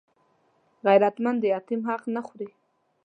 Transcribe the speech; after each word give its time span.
غیرتمند 0.85 1.37
د 1.41 1.45
یتیم 1.55 1.81
حق 1.89 2.03
نه 2.15 2.21
خوړوي 2.27 2.51